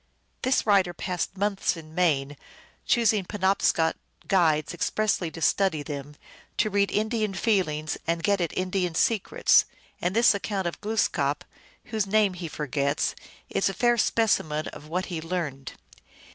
[0.41, 2.35] This writer passed months in Maine,
[2.87, 3.95] choosing Penobscot
[4.27, 6.15] guides expressly to study them,
[6.57, 9.65] to read In dian feelings and get at Indian secrets,
[10.01, 11.43] and this account of Glooskap,
[11.83, 13.13] whose name he forgets,
[13.47, 15.73] is a fair specimen of what he learned.